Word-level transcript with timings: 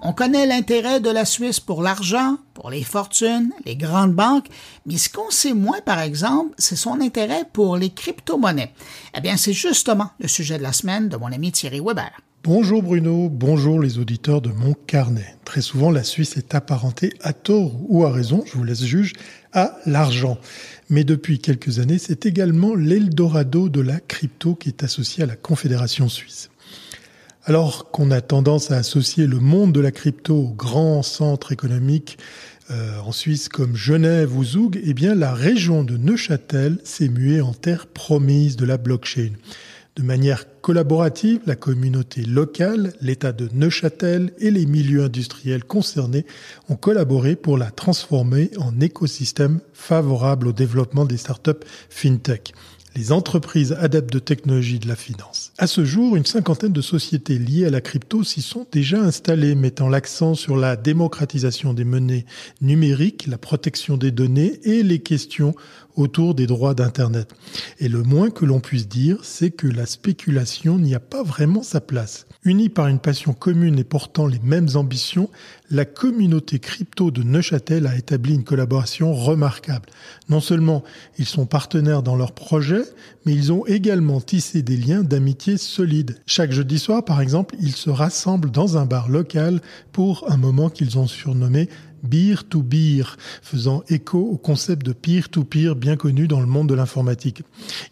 On 0.00 0.12
connaît 0.12 0.46
l'intérêt 0.46 1.00
de 1.00 1.10
la 1.10 1.24
Suisse 1.24 1.58
pour 1.58 1.82
l'argent, 1.82 2.36
pour 2.54 2.70
les 2.70 2.84
fortunes, 2.84 3.50
les 3.64 3.74
grandes 3.74 4.14
banques, 4.14 4.46
mais 4.86 4.96
ce 4.96 5.08
qu'on 5.08 5.30
sait 5.30 5.54
moins, 5.54 5.80
par 5.84 5.98
exemple, 5.98 6.54
c'est 6.56 6.76
son 6.76 7.00
intérêt 7.00 7.42
pour 7.52 7.76
les 7.76 7.90
crypto-monnaies. 7.90 8.72
Eh 9.16 9.20
bien, 9.20 9.36
c'est 9.36 9.52
justement 9.52 10.12
le 10.20 10.28
sujet 10.28 10.56
de 10.56 10.62
la 10.62 10.72
semaine 10.72 11.08
de 11.08 11.16
mon 11.16 11.32
ami 11.32 11.50
Thierry 11.50 11.80
Weber. 11.80 12.12
Bonjour 12.44 12.84
Bruno, 12.84 13.28
bonjour 13.28 13.80
les 13.80 13.98
auditeurs 13.98 14.40
de 14.40 14.50
mon 14.50 14.72
carnet. 14.72 15.36
Très 15.44 15.60
souvent, 15.60 15.90
la 15.90 16.04
Suisse 16.04 16.36
est 16.36 16.54
apparentée 16.54 17.12
à 17.20 17.32
tort 17.32 17.74
ou 17.88 18.04
à 18.04 18.12
raison, 18.12 18.44
je 18.46 18.52
vous 18.52 18.62
laisse 18.62 18.84
juge, 18.84 19.14
à 19.52 19.76
l'argent. 19.84 20.38
Mais 20.88 21.02
depuis 21.02 21.40
quelques 21.40 21.80
années, 21.80 21.98
c'est 21.98 22.24
également 22.24 22.76
l'Eldorado 22.76 23.68
de 23.68 23.80
la 23.80 23.98
crypto 23.98 24.54
qui 24.54 24.68
est 24.68 24.84
associé 24.84 25.24
à 25.24 25.26
la 25.26 25.34
Confédération 25.34 26.08
suisse. 26.08 26.50
Alors 27.48 27.90
qu'on 27.90 28.10
a 28.10 28.20
tendance 28.20 28.70
à 28.70 28.76
associer 28.76 29.26
le 29.26 29.40
monde 29.40 29.72
de 29.72 29.80
la 29.80 29.90
crypto 29.90 30.36
aux 30.36 30.52
grands 30.52 31.02
centres 31.02 31.50
économiques 31.50 32.18
euh, 32.70 32.98
en 32.98 33.10
Suisse 33.10 33.48
comme 33.48 33.74
Genève 33.74 34.36
ou 34.36 34.44
Zug, 34.44 34.78
eh 34.84 34.92
bien 34.92 35.14
la 35.14 35.32
région 35.32 35.82
de 35.82 35.96
Neuchâtel 35.96 36.78
s'est 36.84 37.08
muée 37.08 37.40
en 37.40 37.54
terre 37.54 37.86
promise 37.86 38.56
de 38.56 38.66
la 38.66 38.76
blockchain. 38.76 39.30
De 39.96 40.02
manière 40.02 40.44
collaborative, 40.60 41.40
la 41.46 41.56
communauté 41.56 42.20
locale, 42.20 42.92
l'État 43.00 43.32
de 43.32 43.48
Neuchâtel 43.54 44.34
et 44.38 44.50
les 44.50 44.66
milieux 44.66 45.04
industriels 45.04 45.64
concernés 45.64 46.26
ont 46.68 46.76
collaboré 46.76 47.34
pour 47.34 47.56
la 47.56 47.70
transformer 47.70 48.50
en 48.58 48.78
écosystème 48.78 49.60
favorable 49.72 50.48
au 50.48 50.52
développement 50.52 51.06
des 51.06 51.16
startups 51.16 51.64
fintech 51.88 52.52
les 52.96 53.12
entreprises 53.12 53.72
adeptes 53.78 54.12
de 54.12 54.18
technologie 54.18 54.78
de 54.78 54.88
la 54.88 54.96
finance. 54.96 55.52
À 55.58 55.66
ce 55.66 55.84
jour, 55.84 56.16
une 56.16 56.26
cinquantaine 56.26 56.72
de 56.72 56.80
sociétés 56.80 57.38
liées 57.38 57.66
à 57.66 57.70
la 57.70 57.80
crypto 57.80 58.24
s'y 58.24 58.42
sont 58.42 58.66
déjà 58.72 59.00
installées, 59.00 59.54
mettant 59.54 59.88
l'accent 59.88 60.34
sur 60.34 60.56
la 60.56 60.76
démocratisation 60.76 61.74
des 61.74 61.84
monnaies 61.84 62.26
numériques, 62.60 63.26
la 63.26 63.38
protection 63.38 63.96
des 63.96 64.10
données 64.10 64.60
et 64.64 64.82
les 64.82 64.98
questions 65.00 65.54
autour 65.98 66.34
des 66.34 66.46
droits 66.46 66.74
d'Internet. 66.74 67.34
Et 67.80 67.88
le 67.88 68.02
moins 68.02 68.30
que 68.30 68.44
l'on 68.44 68.60
puisse 68.60 68.88
dire, 68.88 69.18
c'est 69.22 69.50
que 69.50 69.66
la 69.66 69.84
spéculation 69.84 70.78
n'y 70.78 70.94
a 70.94 71.00
pas 71.00 71.22
vraiment 71.22 71.62
sa 71.62 71.80
place. 71.80 72.26
Unie 72.44 72.68
par 72.68 72.86
une 72.86 73.00
passion 73.00 73.32
commune 73.32 73.78
et 73.78 73.84
portant 73.84 74.26
les 74.26 74.38
mêmes 74.38 74.68
ambitions, 74.76 75.28
la 75.70 75.84
communauté 75.84 76.60
crypto 76.60 77.10
de 77.10 77.22
Neuchâtel 77.22 77.86
a 77.86 77.96
établi 77.96 78.34
une 78.34 78.44
collaboration 78.44 79.12
remarquable. 79.12 79.88
Non 80.28 80.40
seulement 80.40 80.84
ils 81.18 81.26
sont 81.26 81.46
partenaires 81.46 82.02
dans 82.02 82.16
leurs 82.16 82.32
projets, 82.32 82.84
mais 83.26 83.34
ils 83.34 83.52
ont 83.52 83.66
également 83.66 84.20
tissé 84.20 84.62
des 84.62 84.76
liens 84.76 85.02
d'amitié 85.02 85.58
solides. 85.58 86.16
Chaque 86.26 86.52
jeudi 86.52 86.78
soir, 86.78 87.04
par 87.04 87.20
exemple, 87.20 87.56
ils 87.60 87.74
se 87.74 87.90
rassemblent 87.90 88.50
dans 88.50 88.78
un 88.78 88.86
bar 88.86 89.08
local 89.08 89.60
pour 89.92 90.24
un 90.30 90.36
moment 90.36 90.70
qu'ils 90.70 90.96
ont 90.98 91.08
surnommé 91.08 91.68
beer 92.02 92.44
to 92.48 92.62
beer, 92.62 93.16
faisant 93.42 93.82
écho 93.88 94.18
au 94.18 94.36
concept 94.36 94.84
de 94.84 94.92
peer-to-peer 94.92 95.76
bien 95.76 95.96
connu 95.96 96.28
dans 96.28 96.40
le 96.40 96.46
monde 96.46 96.68
de 96.68 96.74
l'informatique. 96.74 97.42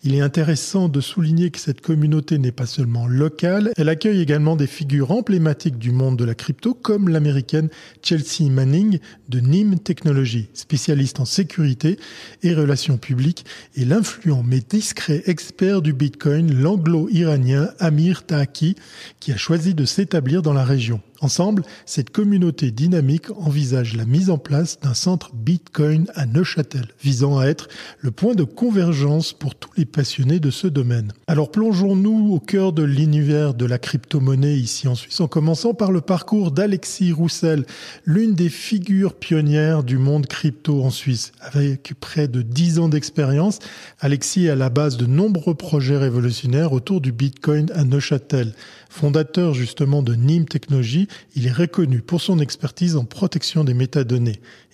Il 0.03 0.15
est 0.15 0.21
intéressant 0.21 0.89
de 0.89 1.01
souligner 1.01 1.51
que 1.51 1.59
cette 1.59 1.81
communauté 1.81 2.39
n'est 2.39 2.53
pas 2.53 2.67
seulement 2.67 3.07
locale, 3.07 3.73
elle 3.77 3.89
accueille 3.89 4.21
également 4.21 4.57
des 4.57 4.67
figures 4.67 5.11
emblématiques 5.11 5.79
du 5.79 5.93
monde 5.93 6.17
de 6.17 6.25
la 6.25 6.35
crypto, 6.35 6.75
comme 6.75 7.09
l'américaine 7.09 7.69
Chelsea 8.03 8.51
Manning 8.51 8.99
de 9.29 9.41
NIM 9.41 9.79
Technology, 9.79 10.49
spécialiste 10.55 11.21
en 11.21 11.25
sécurité 11.25 11.99
et 12.43 12.55
relations 12.55 12.99
publiques, 12.99 13.45
et 13.75 13.85
l'influent 13.85 14.43
mais 14.45 14.61
discret 14.61 15.23
expert 15.27 15.83
du 15.83 15.93
Bitcoin, 15.93 16.53
l'anglo-iranien 16.61 17.71
Amir 17.79 18.27
Taaki, 18.27 18.77
qui 19.21 19.33
a 19.33 19.37
choisi 19.37 19.75
de 19.75 19.85
s'établir 19.85 20.43
dans 20.43 20.53
la 20.53 20.65
région. 20.65 21.01
Ensemble, 21.21 21.63
cette 21.87 22.11
communauté 22.11 22.71
dynamique 22.71 23.31
envisage 23.31 23.96
la 23.97 24.05
mise 24.05 24.31
en 24.31 24.39
place 24.39 24.79
d'un 24.81 24.95
centre 24.95 25.31
Bitcoin 25.35 26.07
à 26.15 26.27
Neuchâtel, 26.27 26.89
visant 27.03 27.39
à 27.39 27.47
être 27.47 27.69
le 27.99 28.11
point 28.11 28.35
de 28.35 28.45
convergence 28.45 29.33
pour 29.33 29.55
tous 29.55 29.71
les 29.77 29.87
passionnés 29.87 30.39
de 30.39 30.51
ce 30.51 30.67
domaine. 30.67 31.13
Alors 31.27 31.51
plongeons-nous 31.51 32.33
au 32.33 32.39
cœur 32.39 32.73
de 32.73 32.83
l'univers 32.83 33.55
de 33.55 33.65
la 33.65 33.79
crypto-monnaie 33.79 34.57
ici 34.57 34.87
en 34.87 34.95
Suisse, 34.95 35.21
en 35.21 35.29
commençant 35.29 35.75
par 35.75 35.93
le 35.93 36.01
parcours 36.01 36.51
d'Alexis 36.51 37.13
Roussel, 37.13 37.65
l'une 38.05 38.35
des 38.35 38.51
figures 38.51 39.15
pionnières 39.15 39.83
du 39.83 39.99
monde 39.99 40.27
crypto 40.27 40.83
en 40.83 40.91
Suisse. 40.91 41.33
Avec 41.41 41.95
près 41.99 42.29
de 42.29 42.43
10 42.43 42.79
ans 42.79 42.89
d'expérience, 42.89 43.59
Alexis 44.01 44.47
est 44.47 44.51
à 44.51 44.57
la 44.57 44.69
base 44.69 44.97
de 44.97 45.07
nombreux 45.07 45.55
projets 45.55 45.97
révolutionnaires 45.97 46.73
autour 46.73 47.01
du 47.01 47.13
Bitcoin 47.13 47.71
à 47.75 47.85
Neuchâtel. 47.85 48.53
Fondateur 48.91 49.55
justement 49.55 50.03
de 50.03 50.15
NIM 50.15 50.45
Technologies, 50.45 51.09
il 51.35 51.47
est 51.47 51.53
reconnu 51.53 52.01
pour 52.01 52.21
son 52.21 52.39
expertise 52.39 52.97
en 52.97 53.05
protection 53.05 53.65
des 53.65 53.75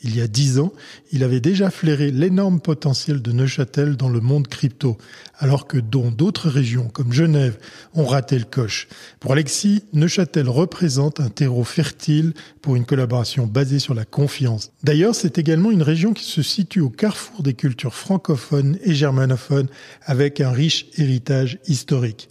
Il 0.05 0.17
y 0.17 0.21
a 0.21 0.27
dix 0.27 0.59
ans, 0.59 0.73
il 1.13 1.23
avait 1.23 1.41
déjà 1.41 1.71
flairé 1.71 2.11
l'énorme 2.11 2.61
potentiel 2.61 3.23
de 3.23 3.31
Neuchâtel 3.33 3.97
dans 3.97 4.09
le 4.09 4.21
monde 4.21 4.49
crypto, 4.49 4.99
alors 5.39 5.67
que 5.67 5.79
dans 5.79 6.11
d'autres 6.11 6.49
régions 6.49 6.89
comme 6.89 7.13
Genève 7.13 7.59
ont 7.95 8.05
raté 8.05 8.39
le 8.39 8.45
coche. 8.45 8.89
Pour 9.21 9.33
Alexis, 9.33 9.85
Neuchâtel 9.93 10.49
représente 10.49 11.21
un 11.21 11.29
terreau 11.29 11.65
fertile 11.65 12.33
pour 12.63 12.75
une 12.77 12.85
collaboration 12.85 13.47
basée 13.47 13.79
sur 13.79 13.95
la 13.95 14.05
confiance. 14.05 14.73
D'ailleurs, 14.83 15.15
c'est 15.15 15.39
également 15.39 15.71
une 15.71 15.83
région 15.83 16.13
qui 16.13 16.25
se 16.25 16.43
situe 16.43 16.81
au 16.81 16.91
carrefour 16.91 17.43
des 17.43 17.55
cultures 17.55 17.95
francophones 17.95 18.79
et 18.83 18.95
germanophones 18.95 19.69
avec 20.05 20.41
un 20.41 20.51
riche 20.51 20.87
héritage 20.97 21.59
historique. 21.67 22.29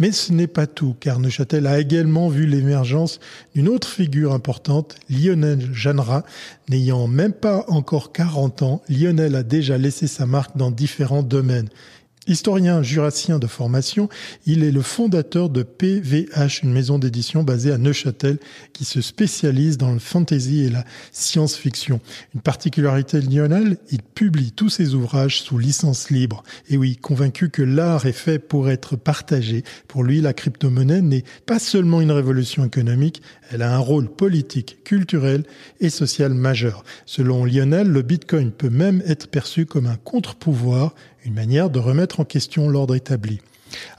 Mais 0.00 0.12
ce 0.12 0.32
n'est 0.32 0.46
pas 0.46 0.66
tout, 0.66 0.96
car 0.98 1.20
Neuchâtel 1.20 1.66
a 1.66 1.78
également 1.78 2.30
vu 2.30 2.46
l'émergence 2.46 3.20
d'une 3.54 3.68
autre 3.68 3.86
figure 3.86 4.32
importante, 4.32 4.96
Lionel 5.10 5.68
Jeannera. 5.74 6.24
N'ayant 6.70 7.06
même 7.06 7.34
pas 7.34 7.66
encore 7.68 8.10
40 8.10 8.62
ans, 8.62 8.82
Lionel 8.88 9.36
a 9.36 9.42
déjà 9.42 9.76
laissé 9.76 10.06
sa 10.06 10.24
marque 10.24 10.56
dans 10.56 10.70
différents 10.70 11.22
domaines. 11.22 11.68
Historien 12.30 12.80
jurassien 12.80 13.40
de 13.40 13.48
formation, 13.48 14.08
il 14.46 14.62
est 14.62 14.70
le 14.70 14.82
fondateur 14.82 15.50
de 15.50 15.64
PVH, 15.64 16.62
une 16.62 16.72
maison 16.72 17.00
d'édition 17.00 17.42
basée 17.42 17.72
à 17.72 17.76
Neuchâtel 17.76 18.38
qui 18.72 18.84
se 18.84 19.00
spécialise 19.00 19.78
dans 19.78 19.92
le 19.92 19.98
fantasy 19.98 20.60
et 20.60 20.68
la 20.68 20.84
science-fiction. 21.10 22.00
Une 22.32 22.40
particularité 22.40 23.20
de 23.20 23.28
Lionel, 23.28 23.78
il 23.90 24.02
publie 24.02 24.52
tous 24.52 24.68
ses 24.68 24.94
ouvrages 24.94 25.42
sous 25.42 25.58
licence 25.58 26.10
libre. 26.10 26.44
Et 26.68 26.76
oui, 26.76 26.94
convaincu 26.94 27.50
que 27.50 27.62
l'art 27.62 28.06
est 28.06 28.12
fait 28.12 28.38
pour 28.38 28.70
être 28.70 28.94
partagé, 28.94 29.64
pour 29.88 30.04
lui 30.04 30.20
la 30.20 30.32
crypto-monnaie 30.32 31.02
n'est 31.02 31.24
pas 31.46 31.58
seulement 31.58 32.00
une 32.00 32.12
révolution 32.12 32.64
économique, 32.64 33.22
elle 33.50 33.62
a 33.62 33.74
un 33.74 33.78
rôle 33.78 34.08
politique, 34.08 34.84
culturel 34.84 35.42
et 35.80 35.90
social 35.90 36.32
majeur. 36.32 36.84
Selon 37.06 37.44
Lionel, 37.44 37.88
le 37.88 38.02
Bitcoin 38.02 38.52
peut 38.52 38.70
même 38.70 39.02
être 39.04 39.26
perçu 39.26 39.66
comme 39.66 39.86
un 39.86 39.96
contre-pouvoir, 39.96 40.94
une 41.24 41.34
manière 41.34 41.70
de 41.70 41.78
remettre 41.78 42.20
en 42.20 42.24
question 42.24 42.68
l'ordre 42.68 42.94
établi. 42.94 43.40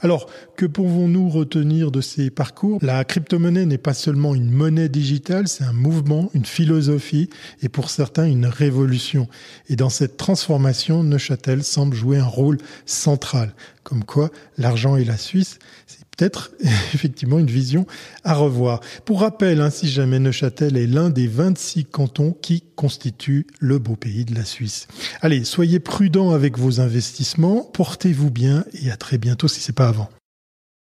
Alors, 0.00 0.26
que 0.56 0.66
pouvons-nous 0.66 1.28
retenir 1.28 1.90
de 1.90 2.00
ces 2.00 2.30
parcours? 2.30 2.78
La 2.82 3.04
crypto-monnaie 3.04 3.66
n'est 3.66 3.78
pas 3.78 3.94
seulement 3.94 4.34
une 4.34 4.50
monnaie 4.50 4.88
digitale, 4.88 5.48
c'est 5.48 5.64
un 5.64 5.72
mouvement, 5.72 6.30
une 6.34 6.44
philosophie 6.44 7.30
et 7.62 7.68
pour 7.68 7.90
certains 7.90 8.26
une 8.26 8.46
révolution. 8.46 9.28
Et 9.68 9.76
dans 9.76 9.88
cette 9.88 10.16
transformation, 10.16 11.02
Neuchâtel 11.04 11.64
semble 11.64 11.94
jouer 11.94 12.18
un 12.18 12.26
rôle 12.26 12.58
central. 12.86 13.54
Comme 13.82 14.04
quoi, 14.04 14.30
l'argent 14.58 14.96
et 14.96 15.04
la 15.04 15.16
Suisse, 15.16 15.58
c'est 15.86 16.04
peut-être 16.16 16.52
effectivement 16.94 17.38
une 17.38 17.50
vision 17.50 17.86
à 18.24 18.34
revoir. 18.34 18.80
Pour 19.04 19.20
rappel, 19.20 19.60
hein, 19.60 19.70
si 19.70 19.88
jamais 19.88 20.18
Neuchâtel 20.18 20.76
est 20.76 20.86
l'un 20.86 21.10
des 21.10 21.26
26 21.26 21.86
cantons 21.86 22.32
qui 22.32 22.62
constituent 22.76 23.46
le 23.58 23.78
beau 23.78 23.96
pays 23.96 24.24
de 24.24 24.34
la 24.34 24.44
Suisse. 24.44 24.86
Allez, 25.20 25.44
soyez 25.44 25.80
prudents 25.80 26.30
avec 26.30 26.58
vos 26.58 26.80
investissements, 26.80 27.64
portez-vous 27.72 28.30
bien 28.30 28.64
et 28.82 28.90
à 28.90 28.96
très 28.96 29.18
bientôt 29.18 29.48
si 29.48 29.60
c'est 29.60 29.72
pas 29.72 29.88
avant. 29.88 30.08